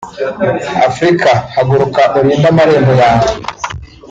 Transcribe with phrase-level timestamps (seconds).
[0.89, 3.29] “Afurika haguruka urinde amarembo yawe